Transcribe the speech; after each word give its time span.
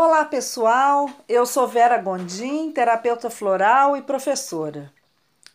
Olá, 0.00 0.24
pessoal. 0.24 1.10
Eu 1.28 1.44
sou 1.44 1.66
Vera 1.66 1.98
Gondim, 1.98 2.70
terapeuta 2.70 3.28
floral 3.28 3.96
e 3.96 4.00
professora. 4.00 4.92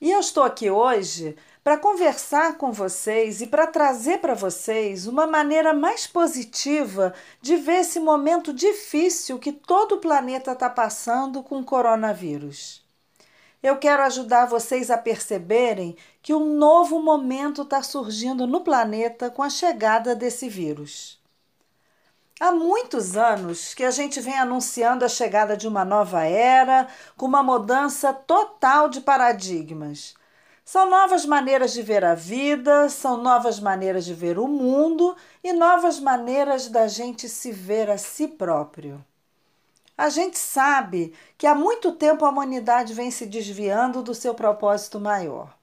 E 0.02 0.12
eu 0.12 0.20
estou 0.20 0.44
aqui 0.44 0.70
hoje 0.70 1.38
para 1.64 1.78
conversar 1.78 2.58
com 2.58 2.70
vocês 2.70 3.40
e 3.40 3.48
para 3.48 3.68
trazer 3.68 4.18
para 4.18 4.34
vocês 4.34 5.08
uma 5.08 5.26
maneira 5.26 5.74
mais 5.74 6.06
positiva 6.08 7.14
de 7.42 7.56
ver 7.56 7.78
esse 7.78 8.02
momento 8.02 8.52
difícil 8.52 9.40
que 9.40 9.54
todo 9.54 9.96
o 9.96 10.00
planeta 10.00 10.52
está 10.52 10.70
passando 10.70 11.42
com 11.42 11.62
o 11.62 11.64
coronavírus. 11.64 12.84
Eu 13.64 13.78
quero 13.78 14.04
ajudar 14.04 14.48
vocês 14.48 14.92
a 14.92 14.98
perceberem 14.98 15.96
que 16.22 16.34
um 16.34 16.58
novo 16.58 17.02
momento 17.02 17.62
está 17.62 17.82
surgindo 17.82 18.46
no 18.46 18.60
planeta 18.60 19.30
com 19.30 19.42
a 19.42 19.50
chegada 19.50 20.14
desse 20.14 20.50
vírus. 20.50 21.23
Há 22.46 22.52
muitos 22.52 23.16
anos 23.16 23.74
que 23.74 23.86
a 23.86 23.90
gente 23.90 24.20
vem 24.20 24.38
anunciando 24.38 25.06
a 25.06 25.08
chegada 25.08 25.56
de 25.56 25.66
uma 25.66 25.86
nova 25.86 26.26
era, 26.26 26.90
com 27.16 27.26
uma 27.26 27.42
mudança 27.42 28.14
total 28.14 28.90
de 28.90 29.00
paradigmas. 29.00 30.14
São 30.66 30.90
novas 30.90 31.26
maneiras 31.26 31.72
de 31.72 31.82
ver 31.82 32.04
a 32.04 32.14
vida, 32.14 32.90
são 32.90 33.16
novas 33.16 33.62
maneiras 33.62 34.04
de 34.04 34.14
ver 34.14 34.38
o 34.38 34.46
mundo 34.46 35.16
e 35.42 35.54
novas 35.54 36.02
maneiras 36.02 36.68
da 36.68 36.86
gente 36.86 37.30
se 37.30 37.50
ver 37.50 37.90
a 37.90 37.98
si 37.98 38.28
próprio. 38.28 39.02
A 39.98 40.10
gente 40.10 40.38
sabe 40.38 41.14
que 41.38 41.48
há 41.48 41.56
muito 41.56 41.94
tempo 41.94 42.26
a 42.26 42.30
humanidade 42.30 42.94
vem 42.94 43.10
se 43.10 43.26
desviando 43.26 44.04
do 44.04 44.14
seu 44.14 44.36
propósito 44.36 45.00
maior, 45.00 45.58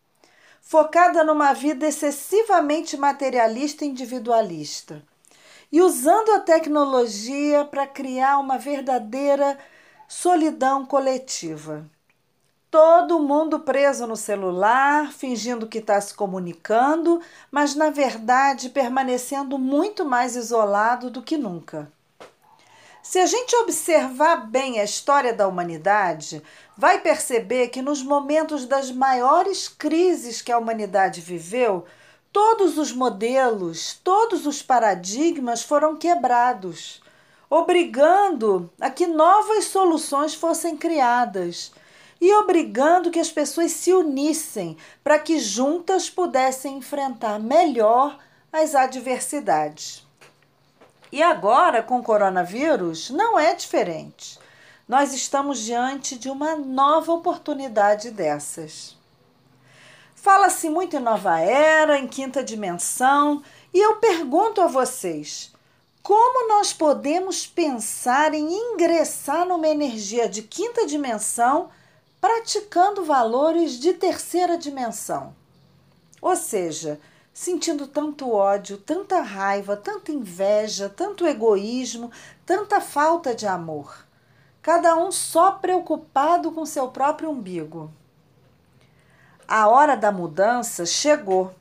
focada 0.63 1.23
numa 1.25 1.53
vida 1.53 1.87
excessivamente 1.87 2.97
materialista 2.97 3.85
e 3.85 3.89
individualista 3.89 5.10
e 5.71 5.81
usando 5.81 6.31
a 6.33 6.41
tecnologia 6.41 7.65
para 7.65 7.87
criar 7.87 8.39
uma 8.39 8.59
verdadeira 8.59 9.59
solidão 10.09 10.85
coletiva. 10.85 11.85
Todo 12.71 13.19
mundo 13.19 13.61
preso 13.61 14.07
no 14.07 14.17
celular, 14.17 15.13
fingindo 15.13 15.67
que 15.67 15.79
está 15.79 16.01
se 16.01 16.15
comunicando, 16.15 17.21
mas 17.51 17.75
na 17.75 17.91
verdade 17.91 18.71
permanecendo 18.71 19.59
muito 19.59 20.05
mais 20.05 20.37
isolado 20.37 21.11
do 21.11 21.23
que 21.23 21.37
nunca. 21.37 21.91
Se 23.03 23.19
a 23.19 23.27
gente 23.27 23.57
observar 23.57 24.49
bem 24.49 24.79
a 24.79 24.85
história 24.85 25.33
da 25.33 25.49
humanidade, 25.49 26.43
vai 26.77 27.01
perceber 27.01 27.69
que 27.69 27.83
nos 27.83 28.03
momentos 28.03 28.67
das 28.67 28.93
maiores 28.93 29.69
crises 29.69 30.41
que 30.41 30.53
a 30.53 30.59
humanidade 30.59 31.21
viveu, 31.21 31.85
Todos 32.33 32.79
os 32.79 32.93
modelos, 32.93 33.99
todos 34.05 34.47
os 34.47 34.63
paradigmas 34.63 35.63
foram 35.63 35.97
quebrados, 35.97 37.03
obrigando 37.49 38.71
a 38.81 38.89
que 38.89 39.05
novas 39.05 39.65
soluções 39.65 40.33
fossem 40.33 40.77
criadas 40.77 41.73
e 42.21 42.33
obrigando 42.35 43.11
que 43.11 43.19
as 43.19 43.33
pessoas 43.33 43.73
se 43.73 43.93
unissem 43.93 44.77
para 45.03 45.19
que 45.19 45.41
juntas 45.41 46.09
pudessem 46.09 46.77
enfrentar 46.77 47.41
melhor 47.41 48.17
as 48.53 48.77
adversidades. 48.77 50.07
E 51.11 51.21
agora, 51.21 51.83
com 51.83 51.99
o 51.99 52.05
coronavírus, 52.05 53.11
não 53.11 53.37
é 53.37 53.55
diferente. 53.57 54.39
Nós 54.87 55.13
estamos 55.13 55.59
diante 55.59 56.17
de 56.17 56.31
uma 56.31 56.55
nova 56.55 57.13
oportunidade 57.13 58.13
dessas. 58.13 59.00
Fala-se 60.23 60.69
muito 60.69 60.97
em 60.97 61.01
nova 61.01 61.41
era, 61.41 61.99
em 61.99 62.07
quinta 62.07 62.45
dimensão, 62.45 63.43
e 63.73 63.79
eu 63.79 63.97
pergunto 63.97 64.61
a 64.61 64.67
vocês: 64.67 65.51
como 66.03 66.47
nós 66.47 66.75
podemos 66.75 67.47
pensar 67.47 68.35
em 68.35 68.53
ingressar 68.53 69.47
numa 69.47 69.67
energia 69.67 70.29
de 70.29 70.43
quinta 70.43 70.87
dimensão 70.87 71.71
praticando 72.21 73.03
valores 73.03 73.81
de 73.81 73.95
terceira 73.95 74.59
dimensão? 74.59 75.35
Ou 76.21 76.37
seja, 76.37 77.01
sentindo 77.33 77.87
tanto 77.87 78.31
ódio, 78.31 78.77
tanta 78.77 79.23
raiva, 79.23 79.75
tanta 79.75 80.13
inveja, 80.13 80.91
tanto 80.95 81.27
egoísmo, 81.27 82.11
tanta 82.45 82.79
falta 82.79 83.35
de 83.35 83.47
amor. 83.47 84.05
Cada 84.61 84.95
um 84.97 85.11
só 85.11 85.53
preocupado 85.53 86.53
com 86.53 86.67
seu 86.67 86.89
próprio 86.89 87.31
umbigo. 87.31 87.91
A 89.53 89.67
hora 89.67 89.97
da 89.97 90.13
mudança 90.13 90.87
chegou. 90.87 91.53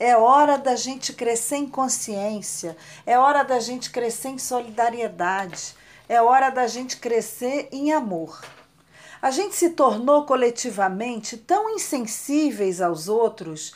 É 0.00 0.16
hora 0.16 0.56
da 0.56 0.74
gente 0.74 1.12
crescer 1.12 1.56
em 1.56 1.68
consciência, 1.68 2.74
é 3.04 3.18
hora 3.18 3.42
da 3.42 3.60
gente 3.60 3.90
crescer 3.90 4.30
em 4.30 4.38
solidariedade, 4.38 5.76
é 6.08 6.22
hora 6.22 6.48
da 6.48 6.66
gente 6.66 6.96
crescer 6.96 7.68
em 7.70 7.92
amor. 7.92 8.40
A 9.20 9.30
gente 9.30 9.54
se 9.54 9.68
tornou 9.68 10.24
coletivamente 10.24 11.36
tão 11.36 11.68
insensíveis 11.68 12.80
aos 12.80 13.08
outros, 13.08 13.74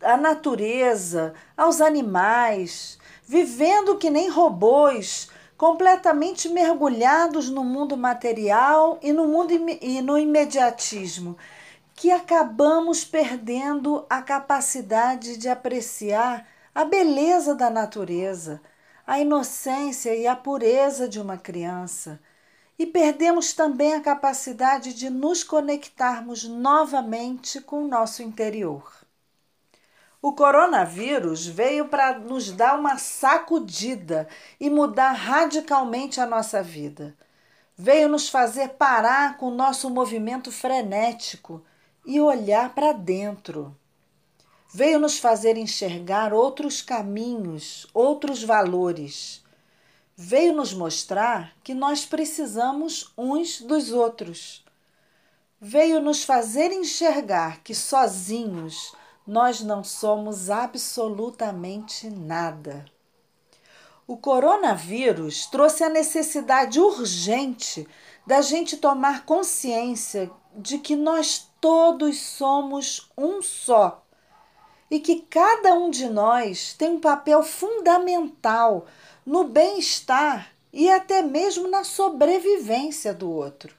à 0.00 0.16
natureza, 0.16 1.34
aos 1.56 1.80
animais, 1.80 2.96
vivendo 3.26 3.98
que 3.98 4.08
nem 4.08 4.30
robôs, 4.30 5.28
completamente 5.56 6.48
mergulhados 6.48 7.50
no 7.50 7.64
mundo 7.64 7.96
material 7.96 9.00
e 9.02 9.12
no 9.12 9.26
mundo 9.26 9.52
e 9.82 10.00
no 10.00 10.16
imediatismo 10.16 11.36
que 11.98 12.12
acabamos 12.12 13.04
perdendo 13.04 14.06
a 14.08 14.22
capacidade 14.22 15.36
de 15.36 15.48
apreciar 15.48 16.46
a 16.72 16.84
beleza 16.84 17.56
da 17.56 17.68
natureza, 17.68 18.62
a 19.04 19.18
inocência 19.18 20.14
e 20.14 20.24
a 20.24 20.36
pureza 20.36 21.08
de 21.08 21.20
uma 21.20 21.36
criança. 21.36 22.20
E 22.78 22.86
perdemos 22.86 23.52
também 23.52 23.94
a 23.94 24.00
capacidade 24.00 24.94
de 24.94 25.10
nos 25.10 25.42
conectarmos 25.42 26.44
novamente 26.44 27.60
com 27.60 27.82
o 27.82 27.88
nosso 27.88 28.22
interior. 28.22 28.92
O 30.22 30.32
coronavírus 30.32 31.48
veio 31.48 31.88
para 31.88 32.16
nos 32.16 32.52
dar 32.52 32.78
uma 32.78 32.96
sacudida 32.96 34.28
e 34.60 34.70
mudar 34.70 35.14
radicalmente 35.14 36.20
a 36.20 36.26
nossa 36.26 36.62
vida. 36.62 37.16
Veio 37.76 38.08
nos 38.08 38.28
fazer 38.28 38.68
parar 38.68 39.36
com 39.36 39.48
o 39.48 39.54
nosso 39.54 39.90
movimento 39.90 40.52
frenético 40.52 41.64
e 42.08 42.18
olhar 42.22 42.74
para 42.74 42.92
dentro. 42.92 43.76
Veio 44.72 44.98
nos 44.98 45.18
fazer 45.18 45.58
enxergar 45.58 46.32
outros 46.32 46.80
caminhos, 46.80 47.86
outros 47.92 48.42
valores. 48.42 49.44
Veio 50.16 50.54
nos 50.54 50.72
mostrar 50.72 51.54
que 51.62 51.74
nós 51.74 52.06
precisamos 52.06 53.12
uns 53.16 53.60
dos 53.60 53.92
outros. 53.92 54.64
Veio 55.60 56.00
nos 56.00 56.24
fazer 56.24 56.72
enxergar 56.72 57.62
que 57.62 57.74
sozinhos 57.74 58.94
nós 59.26 59.60
não 59.60 59.84
somos 59.84 60.48
absolutamente 60.48 62.08
nada. 62.08 62.86
O 64.06 64.16
coronavírus 64.16 65.44
trouxe 65.44 65.84
a 65.84 65.90
necessidade 65.90 66.80
urgente 66.80 67.86
da 68.26 68.40
gente 68.40 68.78
tomar 68.78 69.26
consciência 69.26 70.30
de 70.56 70.78
que 70.78 70.96
nós 70.96 71.47
todos 71.60 72.18
somos 72.20 73.10
um 73.16 73.42
só 73.42 74.04
e 74.90 75.00
que 75.00 75.20
cada 75.22 75.74
um 75.74 75.90
de 75.90 76.08
nós 76.08 76.72
tem 76.72 76.90
um 76.90 77.00
papel 77.00 77.42
fundamental 77.42 78.86
no 79.24 79.44
bem-estar 79.44 80.50
e 80.72 80.90
até 80.90 81.22
mesmo 81.22 81.68
na 81.68 81.84
sobrevivência 81.84 83.12
do 83.12 83.30
outro. 83.30 83.74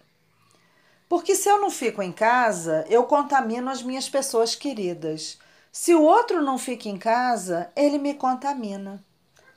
Porque 1.07 1.35
se 1.35 1.49
eu 1.49 1.59
não 1.59 1.71
fico 1.71 2.03
em 2.03 2.11
casa, 2.11 2.85
eu 2.87 3.03
contamino 3.05 3.69
as 3.69 3.81
minhas 3.81 4.07
pessoas 4.07 4.53
queridas. 4.53 5.39
Se 5.71 5.95
o 5.95 6.03
outro 6.03 6.43
não 6.43 6.57
fica 6.59 6.87
em 6.87 6.97
casa, 6.97 7.71
ele 7.75 7.97
me 7.97 8.13
contamina. 8.13 9.03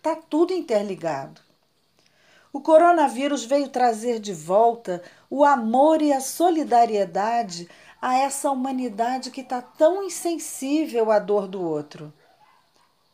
Tá 0.03 0.17
tudo 0.17 0.55
interligado. 0.55 1.41
O 2.53 2.61
coronavírus 2.61 3.45
veio 3.45 3.69
trazer 3.69 4.19
de 4.19 4.33
volta 4.33 5.03
o 5.31 5.45
amor 5.45 6.03
e 6.03 6.13
a 6.13 6.21
solidariedade 6.21 7.69
a 8.03 8.19
essa 8.19 8.51
humanidade 8.51 9.31
que 9.31 9.43
está 9.43 9.63
tão 9.63 10.03
insensível 10.03 11.13
à 11.13 11.21
dor 11.21 11.47
do 11.47 11.63
outro. 11.63 12.13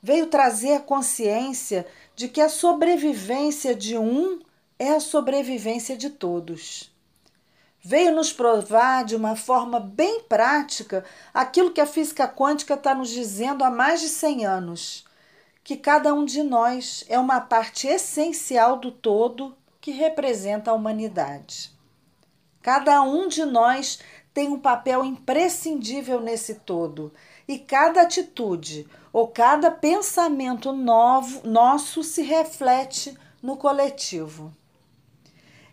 Veio 0.03 0.29
trazer 0.29 0.73
a 0.73 0.81
consciência 0.81 1.87
de 2.17 2.27
que 2.27 2.41
a 2.41 2.49
sobrevivência 2.49 3.75
de 3.75 3.99
um 3.99 4.41
é 4.79 4.95
a 4.95 5.01
sobrevivência 5.01 5.95
de 5.95 6.09
todos. 6.09 6.91
Veio 7.85 8.15
nos 8.15 8.33
provar 8.33 9.05
de 9.05 9.15
uma 9.15 9.37
forma 9.37 9.79
bem 9.79 10.23
prática 10.23 11.05
aquilo 11.35 11.71
que 11.71 11.81
a 11.83 11.87
física 11.87 12.27
quântica 12.27 12.73
está 12.75 12.95
nos 12.95 13.11
dizendo 13.11 13.65
há 13.65 13.71
mais 13.71 14.01
de 14.01 14.09
100 14.09 14.47
anos: 14.47 15.05
que 15.63 15.77
cada 15.77 16.15
um 16.15 16.25
de 16.25 16.43
nós 16.43 17.05
é 17.09 17.19
uma 17.19 17.43
parte 17.43 17.87
essencial 17.87 18.79
do 18.79 18.91
todo 18.91 19.55
que 19.83 19.91
representa 19.91 20.71
a 20.71 20.75
humanidade. 20.75 21.77
Cada 22.63 23.01
um 23.03 23.29
de 23.29 23.45
nós 23.45 23.99
tem 24.39 24.51
um 24.51 24.61
papel 24.61 25.05
imprescindível 25.05 26.21
nesse 26.21 26.55
todo, 26.55 27.13
e 27.49 27.59
cada 27.59 28.03
atitude 28.03 28.87
ou 29.13 29.27
cada 29.27 29.69
pensamento 29.69 30.71
novo, 30.71 31.45
nosso 31.45 32.05
se 32.05 32.23
reflete 32.23 33.19
no 33.43 33.57
coletivo. 33.57 34.55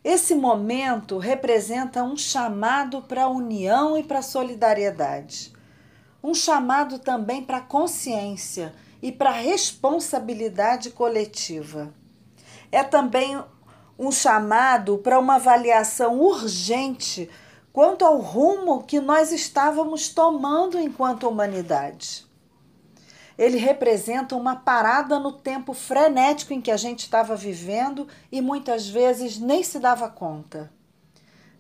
Esse 0.03 0.33
momento 0.33 1.19
representa 1.19 2.01
um 2.01 2.17
chamado 2.17 3.03
para 3.03 3.25
a 3.25 3.29
união 3.29 3.95
e 3.95 4.01
para 4.01 4.17
a 4.17 4.23
solidariedade. 4.23 5.53
Um 6.23 6.33
chamado 6.33 6.97
também 6.97 7.43
para 7.43 7.57
a 7.57 7.61
consciência 7.61 8.73
e 8.99 9.11
para 9.11 9.29
a 9.29 9.33
responsabilidade 9.33 10.89
coletiva. 10.89 11.93
É 12.71 12.83
também 12.83 13.39
um 13.97 14.11
chamado 14.11 14.97
para 14.97 15.19
uma 15.19 15.35
avaliação 15.35 16.19
urgente 16.19 17.29
quanto 17.75 18.05
ao 18.05 18.19
rumo 18.19 18.83
que 18.83 19.01
nós 19.01 19.33
estávamos 19.33 20.07
tomando 20.07 20.79
enquanto 20.79 21.27
humanidade. 21.27 22.25
Ele 23.37 23.57
representa 23.57 24.33
uma 24.33 24.55
parada 24.55 25.19
no 25.19 25.33
tempo 25.33 25.73
frenético 25.73 26.53
em 26.53 26.61
que 26.61 26.71
a 26.71 26.77
gente 26.77 26.99
estava 26.99 27.35
vivendo 27.35 28.07
e 28.31 28.39
muitas 28.39 28.87
vezes 28.87 29.37
nem 29.37 29.61
se 29.61 29.77
dava 29.77 30.07
conta. 30.07 30.71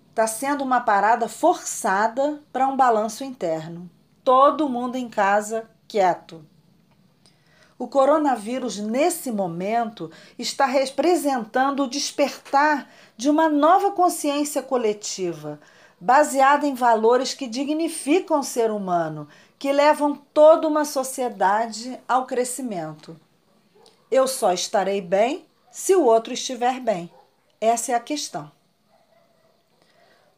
Está 0.09 0.25
sendo 0.25 0.63
uma 0.63 0.79
parada 0.79 1.27
forçada 1.27 2.41
para 2.53 2.65
um 2.65 2.77
balanço 2.77 3.25
interno. 3.25 3.91
Todo 4.23 4.69
mundo 4.69 4.95
em 4.95 5.09
casa 5.09 5.69
quieto. 5.85 6.45
O 7.77 7.89
coronavírus, 7.89 8.77
nesse 8.77 9.33
momento, 9.33 10.09
está 10.39 10.65
representando 10.65 11.83
o 11.83 11.89
despertar 11.89 12.89
de 13.17 13.29
uma 13.29 13.49
nova 13.49 13.91
consciência 13.91 14.63
coletiva, 14.63 15.59
baseada 15.99 16.67
em 16.67 16.73
valores 16.73 17.33
que 17.33 17.47
dignificam 17.47 18.39
o 18.39 18.43
ser 18.43 18.71
humano, 18.71 19.27
que 19.57 19.71
levam 19.71 20.15
toda 20.33 20.67
uma 20.67 20.85
sociedade 20.85 21.99
ao 22.07 22.25
crescimento. 22.25 23.19
Eu 24.11 24.27
só 24.27 24.53
estarei 24.53 25.01
bem 25.01 25.45
se 25.71 25.95
o 25.95 26.03
outro 26.03 26.33
estiver 26.33 26.79
bem. 26.79 27.11
Essa 27.59 27.93
é 27.93 27.95
a 27.95 27.99
questão. 27.99 28.51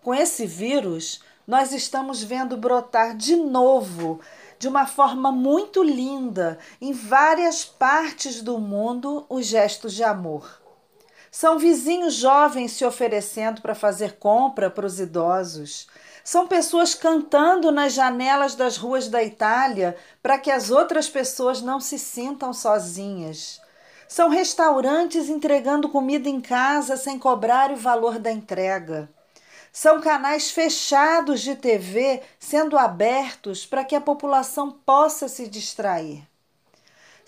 Com 0.02 0.14
esse 0.14 0.46
vírus, 0.46 1.22
nós 1.46 1.74
estamos 1.74 2.24
vendo 2.24 2.56
brotar 2.56 3.16
de 3.16 3.36
novo, 3.36 4.22
de 4.58 4.68
uma 4.68 4.86
forma 4.86 5.32
muito 5.32 5.84
linda, 5.84 6.58
em 6.80 6.94
várias 6.94 7.66
partes 7.66 8.42
do 8.42 8.58
mundo, 8.58 9.26
os 9.30 9.46
gestos 9.46 9.94
de 9.94 10.04
amor. 10.04 10.62
São 11.40 11.60
vizinhos 11.60 12.16
jovens 12.16 12.72
se 12.72 12.84
oferecendo 12.84 13.62
para 13.62 13.76
fazer 13.76 14.14
compra 14.14 14.72
para 14.72 14.88
os 14.88 15.00
idosos. 15.00 15.88
São 16.24 16.48
pessoas 16.48 16.96
cantando 16.96 17.72
nas 17.72 17.94
janelas 17.94 18.56
das 18.56 18.76
ruas 18.76 19.08
da 19.08 19.22
Itália 19.22 19.96
para 20.20 20.40
que 20.40 20.50
as 20.50 20.72
outras 20.72 21.08
pessoas 21.08 21.62
não 21.62 21.80
se 21.80 22.00
sintam 22.00 22.52
sozinhas. 22.54 23.62
São 24.08 24.30
restaurantes 24.30 25.30
entregando 25.30 25.90
comida 25.90 26.28
em 26.28 26.42
casa 26.42 26.98
sem 26.98 27.20
cobrar 27.20 27.72
o 27.72 27.76
valor 27.76 28.18
da 28.18 28.32
entrega. 28.32 29.08
São 29.72 30.02
canais 30.02 30.50
fechados 30.50 31.42
de 31.42 31.56
TV 31.56 32.20
sendo 32.40 32.76
abertos 32.76 33.64
para 33.64 33.84
que 33.84 33.96
a 33.96 34.02
população 34.02 34.72
possa 34.72 35.28
se 35.28 35.48
distrair. 35.48 36.28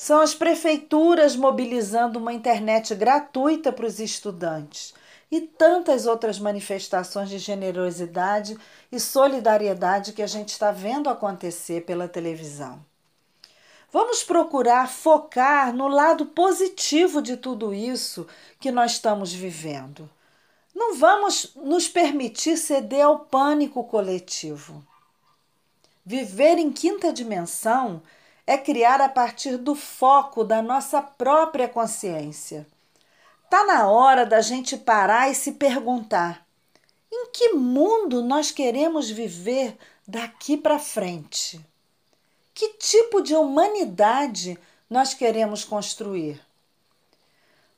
São 0.01 0.21
as 0.21 0.33
prefeituras 0.33 1.35
mobilizando 1.35 2.19
uma 2.19 2.31
internet 2.31 2.95
gratuita 2.95 3.69
para 3.69 3.85
os 3.85 3.99
estudantes 3.99 4.93
e 5.29 5.41
tantas 5.41 6.05
outras 6.05 6.39
manifestações 6.39 7.29
de 7.29 7.37
generosidade 7.37 8.57
e 8.89 8.97
solidariedade 8.97 10.13
que 10.13 10.21
a 10.21 10.25
gente 10.25 10.53
está 10.53 10.71
vendo 10.71 11.09
acontecer 11.09 11.81
pela 11.81 12.07
televisão. 12.07 12.79
Vamos 13.91 14.23
procurar 14.23 14.87
focar 14.87 15.75
no 15.75 15.89
lado 15.89 16.27
positivo 16.27 17.21
de 17.21 17.35
tudo 17.35 17.73
isso 17.73 18.25
que 18.57 18.71
nós 18.71 18.93
estamos 18.93 19.33
vivendo. 19.33 20.09
Não 20.73 20.95
vamos 20.95 21.51
nos 21.57 21.89
permitir 21.89 22.55
ceder 22.55 23.03
ao 23.03 23.19
pânico 23.19 23.83
coletivo. 23.83 24.81
Viver 26.05 26.57
em 26.57 26.71
quinta 26.71 27.11
dimensão 27.11 28.01
é 28.49 28.57
criar 28.57 28.99
a 28.99 29.07
partir 29.07 29.57
do 29.57 29.75
foco 29.75 30.43
da 30.43 30.59
nossa 30.59 31.03
própria 31.03 31.69
consciência. 31.69 32.65
Tá 33.47 33.63
na 33.63 33.87
hora 33.87 34.25
da 34.25 34.41
gente 34.41 34.75
parar 34.75 35.29
e 35.29 35.35
se 35.35 35.51
perguntar: 35.51 36.43
em 37.11 37.27
que 37.31 37.49
mundo 37.49 38.23
nós 38.23 38.49
queremos 38.49 39.07
viver 39.07 39.77
daqui 40.07 40.57
para 40.57 40.79
frente? 40.79 41.63
Que 42.51 42.69
tipo 42.69 43.21
de 43.21 43.35
humanidade 43.35 44.57
nós 44.89 45.13
queremos 45.13 45.63
construir? 45.63 46.41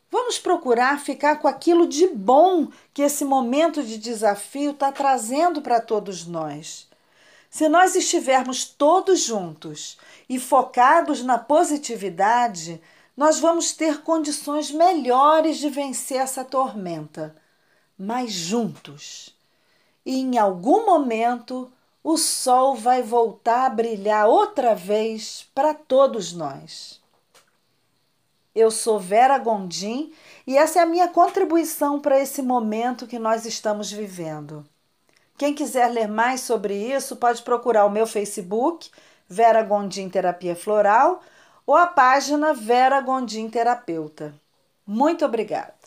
Vamos 0.09 0.39
procurar 0.39 1.01
ficar 1.01 1.35
com 1.41 1.49
aquilo 1.49 1.85
de 1.85 2.07
bom 2.07 2.69
que 2.93 3.01
esse 3.01 3.25
momento 3.25 3.83
de 3.83 3.97
desafio 3.97 4.71
está 4.71 4.89
trazendo 4.89 5.61
para 5.61 5.81
todos 5.81 6.25
nós. 6.25 6.87
Se 7.51 7.67
nós 7.67 7.97
estivermos 7.97 8.63
todos 8.63 9.19
juntos 9.19 9.97
e 10.29 10.39
focados 10.39 11.21
na 11.21 11.37
positividade, 11.37 12.81
nós 13.15 13.41
vamos 13.41 13.73
ter 13.73 14.03
condições 14.03 14.71
melhores 14.71 15.57
de 15.57 15.69
vencer 15.69 16.21
essa 16.21 16.45
tormenta, 16.45 17.35
mas 17.99 18.31
juntos. 18.31 19.35
E 20.05 20.17
em 20.17 20.37
algum 20.37 20.85
momento 20.85 21.69
o 22.01 22.17
sol 22.17 22.73
vai 22.73 23.03
voltar 23.03 23.65
a 23.65 23.69
brilhar 23.69 24.27
outra 24.27 24.73
vez 24.73 25.45
para 25.53 25.73
todos 25.73 26.31
nós. 26.31 27.01
Eu 28.55 28.71
sou 28.71 28.97
Vera 28.97 29.37
Gondim 29.37 30.13
e 30.47 30.57
essa 30.57 30.79
é 30.79 30.83
a 30.83 30.85
minha 30.85 31.09
contribuição 31.09 31.99
para 31.99 32.17
esse 32.17 32.41
momento 32.41 33.05
que 33.05 33.19
nós 33.19 33.45
estamos 33.45 33.91
vivendo. 33.91 34.65
Quem 35.37 35.53
quiser 35.53 35.87
ler 35.89 36.07
mais 36.07 36.41
sobre 36.41 36.75
isso, 36.75 37.15
pode 37.15 37.41
procurar 37.41 37.85
o 37.85 37.89
meu 37.89 38.05
Facebook, 38.05 38.89
Vera 39.27 39.63
Gondim 39.63 40.09
Terapia 40.09 40.55
Floral, 40.55 41.21
ou 41.65 41.75
a 41.75 41.87
página 41.87 42.53
Vera 42.53 43.01
Gondim 43.01 43.49
Terapeuta. 43.49 44.33
Muito 44.85 45.25
obrigada. 45.25 45.80